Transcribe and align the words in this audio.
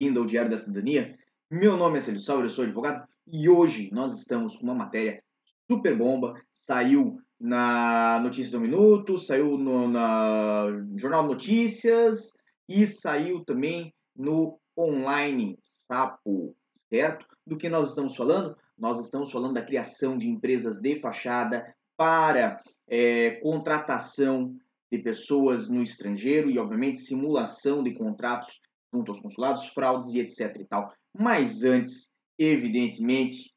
bem-vindo 0.00 0.20
ao 0.20 0.26
Diário 0.26 0.50
da 0.50 0.58
Cidadania. 0.58 1.18
Meu 1.50 1.76
nome 1.76 1.98
é 1.98 2.00
Celso 2.00 2.24
Sauer, 2.24 2.44
eu 2.44 2.50
sou 2.50 2.62
advogado 2.62 3.04
e 3.26 3.48
hoje 3.48 3.90
nós 3.92 4.16
estamos 4.16 4.56
com 4.56 4.62
uma 4.62 4.74
matéria 4.74 5.20
super 5.68 5.96
bomba. 5.98 6.40
Saiu 6.54 7.20
na 7.40 8.20
Notícias 8.20 8.52
do 8.52 8.60
Minuto, 8.60 9.18
saiu 9.18 9.58
no 9.58 9.88
na 9.88 10.66
Jornal 10.94 11.24
Notícias 11.26 12.36
e 12.68 12.86
saiu 12.86 13.44
também 13.44 13.92
no 14.14 14.60
Online 14.78 15.58
Sapo, 15.64 16.54
certo? 16.72 17.26
Do 17.44 17.58
que 17.58 17.68
nós 17.68 17.88
estamos 17.88 18.14
falando? 18.14 18.56
Nós 18.78 19.00
estamos 19.00 19.32
falando 19.32 19.54
da 19.54 19.66
criação 19.66 20.16
de 20.16 20.28
empresas 20.28 20.80
de 20.80 21.00
fachada 21.00 21.74
para 21.96 22.62
é, 22.86 23.32
contratação 23.42 24.54
de 24.92 24.98
pessoas 24.98 25.68
no 25.68 25.82
estrangeiro 25.82 26.48
e, 26.48 26.58
obviamente, 26.58 27.00
simulação 27.00 27.82
de 27.82 27.94
contratos 27.94 28.60
junto 28.92 29.10
aos 29.10 29.20
consulados, 29.20 29.66
fraudes 29.68 30.12
e 30.12 30.20
etc 30.20 30.56
e 30.60 30.64
tal. 30.64 30.92
Mas 31.16 31.64
antes, 31.64 32.16
evidentemente, 32.38 33.52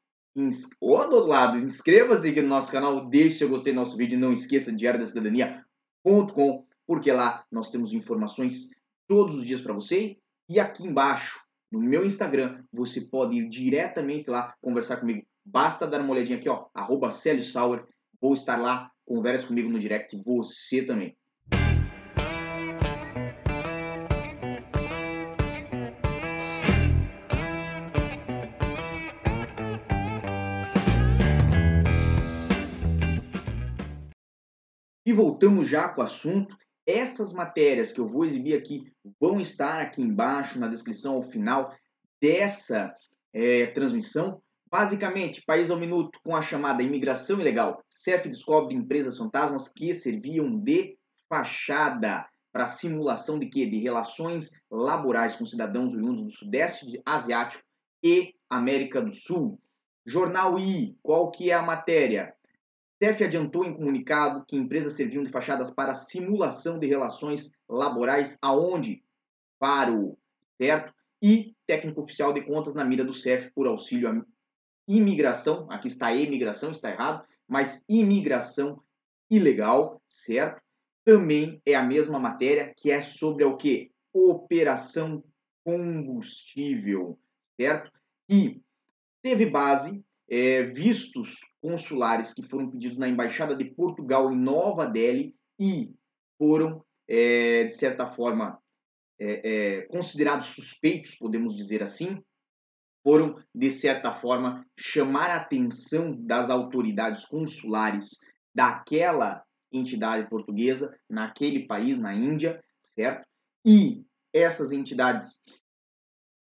ou 0.80 1.08
do 1.08 1.16
outro 1.16 1.28
lado, 1.28 1.58
inscreva-se 1.58 2.28
aqui 2.28 2.40
no 2.40 2.48
nosso 2.48 2.72
canal, 2.72 3.08
deixe 3.08 3.38
seu 3.38 3.48
gostei 3.48 3.72
do 3.72 3.76
nosso 3.76 3.96
vídeo 3.96 4.18
não 4.18 4.32
esqueça 4.32 4.72
de 4.72 5.06
cidadania.com, 5.06 6.66
porque 6.86 7.12
lá 7.12 7.44
nós 7.50 7.70
temos 7.70 7.92
informações 7.92 8.70
todos 9.06 9.34
os 9.34 9.44
dias 9.44 9.60
para 9.60 9.74
você. 9.74 10.16
E 10.48 10.58
aqui 10.58 10.84
embaixo, 10.84 11.38
no 11.70 11.80
meu 11.80 12.04
Instagram, 12.04 12.64
você 12.72 13.00
pode 13.00 13.36
ir 13.36 13.48
diretamente 13.48 14.30
lá 14.30 14.54
conversar 14.60 14.98
comigo. 14.98 15.22
Basta 15.44 15.86
dar 15.86 16.00
uma 16.00 16.12
olhadinha 16.12 16.38
aqui, 16.38 16.48
ó, 16.48 16.66
arroba 16.74 17.10
Sauer. 17.10 17.86
Vou 18.20 18.34
estar 18.34 18.56
lá, 18.56 18.90
converse 19.04 19.46
comigo 19.46 19.68
no 19.68 19.78
direct, 19.78 20.16
você 20.24 20.82
também. 20.82 21.16
E 35.12 35.14
voltamos 35.14 35.68
já 35.68 35.90
com 35.90 36.00
o 36.00 36.04
assunto. 36.04 36.56
Estas 36.86 37.34
matérias 37.34 37.92
que 37.92 38.00
eu 38.00 38.08
vou 38.08 38.24
exibir 38.24 38.56
aqui 38.56 38.90
vão 39.20 39.42
estar 39.42 39.78
aqui 39.82 40.00
embaixo 40.00 40.58
na 40.58 40.68
descrição 40.68 41.16
ao 41.16 41.22
final 41.22 41.70
dessa 42.18 42.96
é, 43.30 43.66
transmissão. 43.66 44.40
Basicamente, 44.70 45.44
País 45.44 45.70
ao 45.70 45.78
Minuto 45.78 46.18
com 46.24 46.34
a 46.34 46.40
chamada 46.40 46.82
imigração 46.82 47.38
ilegal. 47.38 47.84
CEF 47.86 48.26
descobre 48.26 48.74
empresas 48.74 49.18
fantasmas 49.18 49.68
que 49.68 49.92
serviam 49.92 50.58
de 50.58 50.96
fachada 51.28 52.26
para 52.50 52.64
simulação 52.64 53.38
de 53.38 53.50
quê? 53.50 53.66
De 53.66 53.80
relações 53.80 54.48
laborais 54.70 55.36
com 55.36 55.44
cidadãos 55.44 55.92
oriundos 55.92 56.24
do 56.24 56.30
Sudeste 56.30 57.02
Asiático 57.04 57.62
e 58.02 58.34
América 58.48 59.02
do 59.02 59.12
Sul. 59.12 59.60
Jornal 60.06 60.58
I, 60.58 60.96
qual 61.02 61.30
que 61.30 61.50
é 61.50 61.54
a 61.54 61.60
matéria? 61.60 62.34
CEF 63.02 63.24
adiantou 63.24 63.64
em 63.64 63.74
comunicado 63.74 64.44
que 64.46 64.56
empresas 64.56 64.92
serviam 64.92 65.24
de 65.24 65.30
fachadas 65.32 65.72
para 65.72 65.92
simulação 65.92 66.78
de 66.78 66.86
relações 66.86 67.52
laborais 67.68 68.38
aonde? 68.40 69.02
Faro, 69.58 70.16
certo? 70.56 70.94
E 71.20 71.56
técnico 71.66 72.00
oficial 72.00 72.32
de 72.32 72.42
contas 72.42 72.76
na 72.76 72.84
mira 72.84 73.04
do 73.04 73.12
CEF 73.12 73.50
por 73.56 73.66
auxílio 73.66 74.08
à 74.08 74.24
imigração, 74.86 75.68
aqui 75.68 75.88
está 75.88 76.14
imigração, 76.14 76.70
está 76.70 76.90
errado, 76.90 77.26
mas 77.48 77.84
imigração 77.88 78.80
ilegal, 79.28 80.00
certo? 80.08 80.62
Também 81.04 81.60
é 81.66 81.74
a 81.74 81.82
mesma 81.82 82.20
matéria 82.20 82.72
que 82.76 82.88
é 82.88 83.02
sobre 83.02 83.42
o 83.42 83.56
que? 83.56 83.90
Operação 84.12 85.24
combustível, 85.64 87.18
certo? 87.56 87.90
E 88.30 88.62
teve 89.20 89.46
base 89.46 90.04
é, 90.28 90.62
vistos 90.64 91.38
consulares 91.60 92.32
que 92.32 92.42
foram 92.42 92.70
pedidos 92.70 92.98
na 92.98 93.08
Embaixada 93.08 93.54
de 93.54 93.64
Portugal 93.64 94.32
em 94.32 94.36
Nova 94.36 94.86
Delhi 94.86 95.34
e 95.60 95.94
foram, 96.38 96.84
é, 97.08 97.64
de 97.64 97.74
certa 97.74 98.06
forma, 98.06 98.58
é, 99.20 99.78
é, 99.78 99.82
considerados 99.82 100.48
suspeitos, 100.48 101.14
podemos 101.14 101.54
dizer 101.54 101.82
assim, 101.82 102.22
foram, 103.04 103.42
de 103.54 103.70
certa 103.70 104.12
forma, 104.12 104.66
chamar 104.78 105.30
a 105.30 105.36
atenção 105.36 106.16
das 106.24 106.50
autoridades 106.50 107.24
consulares 107.24 108.18
daquela 108.54 109.44
entidade 109.72 110.28
portuguesa, 110.28 110.96
naquele 111.08 111.66
país, 111.66 111.98
na 111.98 112.14
Índia, 112.14 112.62
certo? 112.82 113.26
E 113.64 114.04
essas 114.32 114.72
entidades, 114.72 115.42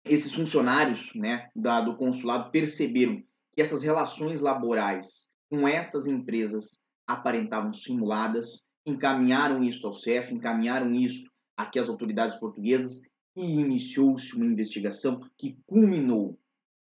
esses 0.05 0.33
funcionários 0.33 1.13
né, 1.15 1.49
da, 1.55 1.81
do 1.81 1.95
consulado 1.97 2.51
perceberam 2.51 3.23
que 3.57 3.61
essas 3.63 3.81
relações 3.81 4.39
laborais 4.39 5.31
com 5.49 5.67
estas 5.67 6.05
empresas 6.05 6.85
aparentavam 7.07 7.73
simuladas, 7.73 8.61
encaminharam 8.85 9.63
isso 9.63 9.87
ao 9.87 9.93
CEF, 9.93 10.31
encaminharam 10.31 10.93
isso 10.93 11.27
aqui 11.57 11.79
às 11.79 11.89
autoridades 11.89 12.35
portuguesas 12.35 13.01
e 13.35 13.59
iniciou-se 13.59 14.35
uma 14.35 14.45
investigação 14.45 15.27
que 15.35 15.57
culminou, 15.65 16.37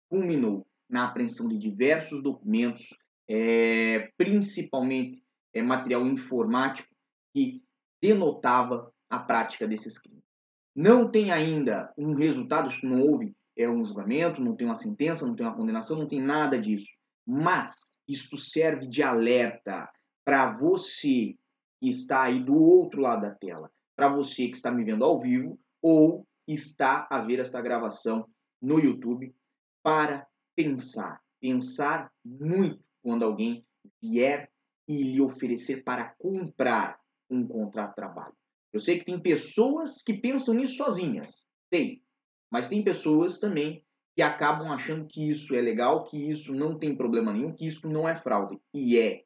culminou 0.10 0.68
na 0.90 1.06
apreensão 1.06 1.48
de 1.48 1.58
diversos 1.58 2.22
documentos, 2.22 2.90
é, 3.30 4.12
principalmente 4.18 5.24
é, 5.54 5.62
material 5.62 6.06
informático 6.06 6.94
que 7.34 7.64
denotava 8.02 8.92
a 9.10 9.20
prática 9.20 9.66
desses 9.66 9.98
crimes. 9.98 10.24
Não 10.76 11.10
tem 11.10 11.32
ainda 11.32 11.94
um 11.98 12.14
resultado, 12.14 12.70
não 12.84 13.04
houve 13.04 13.37
é 13.58 13.70
um 13.70 13.84
julgamento, 13.84 14.42
não 14.42 14.56
tem 14.56 14.68
uma 14.68 14.76
sentença, 14.76 15.26
não 15.26 15.36
tem 15.36 15.46
uma 15.46 15.56
condenação, 15.56 15.98
não 15.98 16.08
tem 16.08 16.22
nada 16.22 16.60
disso. 16.60 16.98
Mas 17.26 17.96
isto 18.08 18.38
serve 18.38 18.88
de 18.88 19.02
alerta 19.02 19.90
para 20.24 20.54
você 20.54 21.36
que 21.80 21.90
está 21.90 22.24
aí 22.24 22.44
do 22.44 22.56
outro 22.56 23.02
lado 23.02 23.24
da 23.24 23.32
tela, 23.32 23.72
para 23.96 24.08
você 24.08 24.48
que 24.48 24.56
está 24.56 24.72
me 24.72 24.84
vendo 24.84 25.04
ao 25.04 25.20
vivo 25.20 25.60
ou 25.82 26.26
está 26.48 27.08
a 27.10 27.22
ver 27.22 27.40
esta 27.40 27.62
gravação 27.62 28.28
no 28.62 28.80
YouTube, 28.80 29.36
para 29.84 30.28
pensar, 30.56 31.22
pensar 31.40 32.12
muito 32.26 32.84
quando 33.02 33.24
alguém 33.24 33.66
vier 34.02 34.52
e 34.88 35.04
lhe 35.04 35.22
oferecer 35.22 35.84
para 35.84 36.16
comprar 36.18 37.00
um 37.30 37.48
contrato 37.48 37.90
de 37.90 37.96
trabalho. 37.96 38.36
Eu 38.74 38.80
sei 38.80 39.00
que 39.00 39.06
tem 39.06 39.20
pessoas 39.20 40.02
que 40.02 40.14
pensam 40.14 40.54
nisso 40.54 40.76
sozinhas, 40.76 41.48
sei, 41.72 42.02
mas 42.52 42.68
tem 42.68 42.84
pessoas 42.84 43.40
também 43.40 43.84
que 44.16 44.22
acabam 44.22 44.72
achando 44.72 45.06
que 45.06 45.30
isso 45.30 45.56
é 45.56 45.62
legal, 45.62 46.04
que 46.04 46.18
isso 46.18 46.54
não 46.54 46.78
tem 46.78 46.96
problema 46.96 47.32
nenhum, 47.32 47.54
que 47.54 47.68
isso 47.68 47.88
não 47.88 48.10
é 48.10 48.20
fraude. 48.20 48.60
E 48.74 48.98
é. 48.98 49.24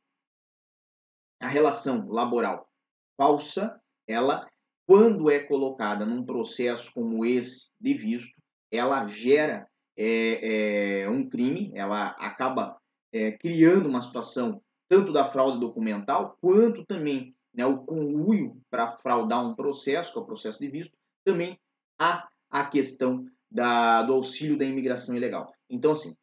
A 1.40 1.48
relação 1.48 2.08
laboral 2.10 2.70
falsa, 3.18 3.80
ela, 4.08 4.48
quando 4.86 5.30
é 5.30 5.40
colocada 5.40 6.06
num 6.06 6.26
processo 6.26 6.92
como 6.94 7.26
esse 7.26 7.72
de 7.80 7.94
visto, 7.94 8.36
ela 8.70 9.08
gera 9.08 9.68
é, 9.96 11.04
é, 11.04 11.10
um 11.10 11.30
crime, 11.30 11.72
ela 11.74 12.08
acaba 12.20 12.78
é, 13.14 13.32
criando 13.34 13.88
uma 13.88 14.02
situação 14.02 14.62
tanto 14.90 15.14
da 15.14 15.26
fraude 15.26 15.60
documental, 15.60 16.38
quanto 16.42 16.86
também 16.86 17.34
né, 17.54 17.66
o 17.66 17.86
conluio 17.86 18.62
para 18.70 18.98
fraudar 18.98 19.46
um 19.46 19.56
processo, 19.56 20.12
que 20.12 20.20
é 20.20 20.22
o 20.22 20.26
processo 20.26 20.60
de 20.60 20.68
visto, 20.68 20.98
também 21.24 21.58
há 21.98 22.28
questão 22.72 23.26
da, 23.52 24.02
do 24.04 24.14
auxílio 24.14 24.58
da 24.58 24.66
imigração 24.66 25.16
ilegal. 25.16 25.54
Então, 25.70 25.92
assim, 25.92 26.16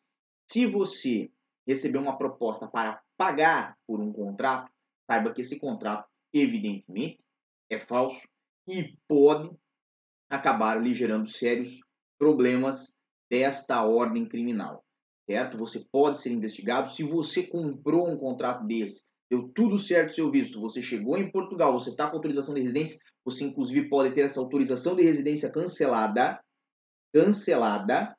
se 0.50 0.66
você 0.66 1.30
receber 1.66 1.98
uma 1.98 2.16
proposta 2.16 2.66
para 2.66 3.00
pagar 3.16 3.76
por 3.86 4.00
um 4.00 4.12
contrato, 4.12 4.72
saiba 5.06 5.32
que 5.32 5.42
esse 5.42 5.58
contrato, 5.58 6.08
evidentemente, 6.32 7.18
é 7.70 7.78
falso 7.78 8.20
e 8.66 8.96
pode 9.06 9.50
acabar 10.30 10.80
lhe 10.80 10.94
gerando 10.94 11.28
sérios 11.28 11.80
problemas 12.18 12.98
desta 13.30 13.84
ordem 13.84 14.26
criminal, 14.26 14.84
certo? 15.28 15.58
Você 15.58 15.84
pode 15.92 16.20
ser 16.20 16.32
investigado 16.32 16.90
se 16.90 17.02
você 17.02 17.46
comprou 17.46 18.08
um 18.08 18.16
contrato 18.16 18.66
desse, 18.66 19.06
deu 19.30 19.48
tudo 19.54 19.78
certo 19.78 20.14
seu 20.14 20.30
visto, 20.30 20.60
você 20.60 20.82
chegou 20.82 21.16
em 21.16 21.30
Portugal, 21.30 21.72
você 21.72 21.90
está 21.90 22.08
com 22.08 22.16
autorização 22.16 22.54
de 22.54 22.62
residência, 22.62 22.98
você, 23.24 23.44
inclusive, 23.44 23.88
pode 23.88 24.14
ter 24.14 24.22
essa 24.22 24.40
autorização 24.40 24.96
de 24.96 25.02
residência 25.02 25.50
cancelada, 25.50 26.40
cancelada, 27.12 28.16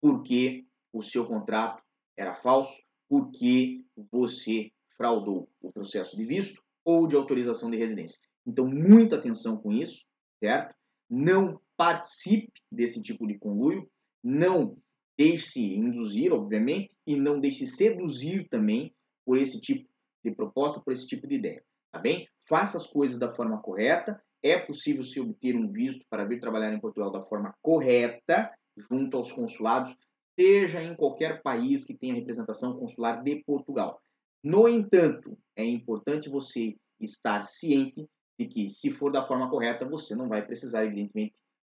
porque 0.00 0.64
o 0.92 1.02
seu 1.02 1.26
contrato 1.26 1.82
era 2.16 2.34
falso, 2.34 2.72
porque 3.08 3.84
você 4.10 4.70
fraudou 4.96 5.48
o 5.60 5.72
processo 5.72 6.16
de 6.16 6.24
visto 6.24 6.62
ou 6.84 7.06
de 7.06 7.16
autorização 7.16 7.70
de 7.70 7.76
residência. 7.76 8.18
Então, 8.46 8.66
muita 8.66 9.16
atenção 9.16 9.56
com 9.56 9.72
isso, 9.72 10.04
certo? 10.42 10.74
Não 11.08 11.60
participe 11.76 12.52
desse 12.70 13.02
tipo 13.02 13.26
de 13.26 13.38
conluio, 13.38 13.88
não 14.22 14.76
deixe 15.16 15.60
induzir, 15.60 16.32
obviamente, 16.32 16.90
e 17.06 17.16
não 17.16 17.40
deixe 17.40 17.66
seduzir 17.66 18.48
também 18.48 18.94
por 19.24 19.38
esse 19.38 19.60
tipo 19.60 19.88
de 20.24 20.34
proposta, 20.34 20.80
por 20.80 20.92
esse 20.92 21.06
tipo 21.06 21.26
de 21.26 21.36
ideia 21.36 21.64
tá 21.92 21.98
bem? 21.98 22.26
Faça 22.48 22.78
as 22.78 22.86
coisas 22.86 23.18
da 23.18 23.32
forma 23.32 23.60
correta 23.60 24.20
é 24.42 24.58
possível 24.58 25.04
se 25.04 25.20
obter 25.20 25.54
um 25.54 25.70
visto 25.70 26.04
para 26.10 26.24
vir 26.24 26.40
trabalhar 26.40 26.72
em 26.72 26.80
Portugal 26.80 27.10
da 27.10 27.22
forma 27.22 27.54
correta, 27.62 28.52
junto 28.90 29.16
aos 29.16 29.30
consulados, 29.30 29.96
seja 30.38 30.82
em 30.82 30.96
qualquer 30.96 31.42
país 31.42 31.84
que 31.84 31.96
tenha 31.96 32.14
representação 32.14 32.78
consular 32.78 33.22
de 33.22 33.42
Portugal. 33.44 34.02
No 34.42 34.68
entanto, 34.68 35.38
é 35.54 35.64
importante 35.64 36.28
você 36.28 36.76
estar 37.00 37.44
ciente 37.44 38.08
de 38.38 38.46
que, 38.48 38.68
se 38.68 38.90
for 38.90 39.12
da 39.12 39.26
forma 39.26 39.48
correta, 39.48 39.88
você 39.88 40.16
não 40.16 40.28
vai 40.28 40.44
precisar, 40.44 40.84
evidentemente, 40.84 41.34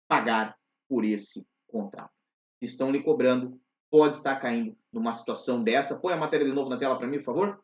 pagar 0.07 0.55
por 0.87 1.03
esse 1.03 1.45
contrato. 1.67 2.13
Se 2.61 2.69
estão 2.69 2.91
lhe 2.91 3.03
cobrando, 3.03 3.59
pode 3.91 4.15
estar 4.15 4.37
caindo 4.39 4.77
numa 4.91 5.11
situação 5.11 5.63
dessa. 5.63 5.99
Põe 5.99 6.13
a 6.13 6.17
matéria 6.17 6.45
de 6.45 6.53
novo 6.53 6.69
na 6.69 6.77
tela 6.77 6.97
para 6.97 7.07
mim, 7.07 7.17
por 7.17 7.25
favor. 7.25 7.63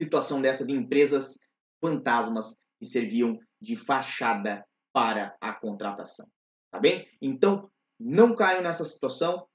Situação 0.00 0.40
dessa 0.40 0.64
de 0.64 0.72
empresas 0.72 1.38
fantasmas 1.80 2.58
que 2.78 2.86
serviam 2.86 3.38
de 3.60 3.76
fachada 3.76 4.64
para 4.92 5.36
a 5.40 5.52
contratação. 5.52 6.26
Tá 6.70 6.78
bem? 6.78 7.08
Então, 7.20 7.70
não 7.98 8.34
caiam 8.34 8.62
nessa 8.62 8.84
situação, 8.84 9.46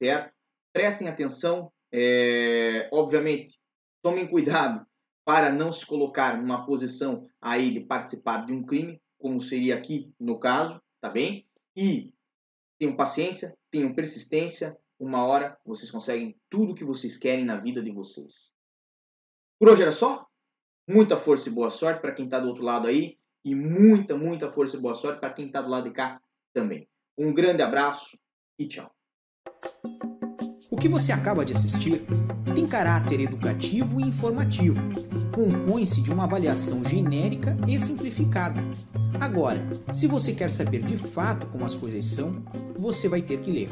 certo? 0.00 0.34
Prestem 0.72 1.08
atenção. 1.08 1.72
É, 1.92 2.88
obviamente, 2.92 3.58
tomem 4.02 4.26
cuidado 4.26 4.84
para 5.24 5.50
não 5.50 5.72
se 5.72 5.86
colocar 5.86 6.36
numa 6.36 6.66
posição 6.66 7.26
aí 7.40 7.72
de 7.72 7.80
participar 7.80 8.44
de 8.44 8.52
um 8.52 8.64
crime, 8.64 9.00
como 9.18 9.40
seria 9.40 9.76
aqui 9.76 10.12
no 10.20 10.38
caso, 10.38 10.82
tá 11.00 11.08
bem? 11.08 11.48
E 11.76 12.12
tenham 12.78 12.96
paciência, 12.96 13.56
tenham 13.70 13.94
persistência, 13.94 14.76
uma 14.98 15.24
hora 15.24 15.58
vocês 15.64 15.90
conseguem 15.90 16.38
tudo 16.50 16.72
o 16.72 16.74
que 16.74 16.84
vocês 16.84 17.16
querem 17.16 17.44
na 17.44 17.56
vida 17.58 17.82
de 17.82 17.90
vocês. 17.90 18.52
Por 19.58 19.70
hoje 19.70 19.82
era 19.82 19.92
só. 19.92 20.26
Muita 20.86 21.16
força 21.16 21.48
e 21.48 21.52
boa 21.52 21.70
sorte 21.70 22.02
para 22.02 22.12
quem 22.12 22.26
está 22.26 22.38
do 22.38 22.48
outro 22.48 22.62
lado 22.62 22.86
aí 22.86 23.18
e 23.44 23.54
muita, 23.54 24.16
muita 24.16 24.50
força 24.50 24.76
e 24.76 24.80
boa 24.80 24.94
sorte 24.94 25.20
para 25.20 25.32
quem 25.32 25.46
está 25.46 25.60
do 25.60 25.68
lado 25.68 25.88
de 25.88 25.94
cá 25.94 26.20
também. 26.52 26.88
Um 27.16 27.32
grande 27.32 27.62
abraço 27.62 28.18
e 28.58 28.66
tchau. 28.66 28.90
O 30.70 30.76
que 30.76 30.88
você 30.88 31.12
acaba 31.12 31.44
de 31.44 31.52
assistir 31.52 32.02
tem 32.54 32.66
caráter 32.66 33.20
educativo 33.20 34.00
e 34.00 34.04
informativo. 34.04 34.80
Compõe-se 35.32 36.02
de 36.02 36.12
uma 36.12 36.24
avaliação 36.24 36.84
genérica 36.84 37.56
e 37.68 37.78
simplificada. 37.78 38.60
Agora, 39.20 39.60
se 39.92 40.06
você 40.06 40.32
quer 40.32 40.50
saber 40.50 40.82
de 40.82 40.96
fato 40.96 41.46
como 41.46 41.64
as 41.64 41.76
coisas 41.76 42.04
são, 42.04 42.42
você 42.78 43.08
vai 43.08 43.22
ter 43.22 43.40
que 43.40 43.52
ler. 43.52 43.68